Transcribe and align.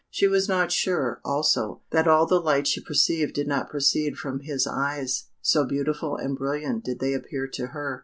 She 0.09 0.27
was 0.27 0.49
not 0.49 0.71
sure, 0.71 1.21
also, 1.23 1.81
that 1.91 2.07
all 2.07 2.25
the 2.25 2.39
light 2.39 2.65
she 2.65 2.81
perceived 2.81 3.35
did 3.35 3.47
not 3.47 3.69
proceed 3.69 4.17
from 4.17 4.39
his 4.39 4.65
eyes, 4.65 5.25
so 5.43 5.63
beautiful 5.63 6.15
and 6.15 6.35
brilliant 6.35 6.83
did 6.83 6.97
they 6.97 7.13
appear 7.13 7.45
to 7.49 7.67
her. 7.67 7.99